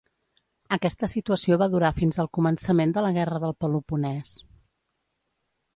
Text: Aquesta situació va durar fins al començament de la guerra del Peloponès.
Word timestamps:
Aquesta 0.77 1.09
situació 1.11 1.57
va 1.63 1.67
durar 1.75 1.91
fins 1.99 2.19
al 2.25 2.31
començament 2.39 2.95
de 2.97 3.07
la 3.09 3.13
guerra 3.19 3.43
del 3.45 3.55
Peloponès. 3.65 4.35